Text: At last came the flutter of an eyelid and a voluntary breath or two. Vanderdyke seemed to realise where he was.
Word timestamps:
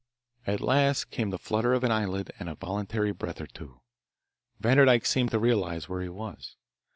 At 0.47 0.61
last 0.61 1.11
came 1.11 1.29
the 1.29 1.37
flutter 1.37 1.73
of 1.75 1.83
an 1.83 1.91
eyelid 1.91 2.31
and 2.39 2.49
a 2.49 2.55
voluntary 2.55 3.11
breath 3.11 3.39
or 3.39 3.45
two. 3.45 3.81
Vanderdyke 4.59 5.05
seemed 5.05 5.29
to 5.29 5.37
realise 5.37 5.87
where 5.87 6.01
he 6.01 6.09
was. 6.09 6.55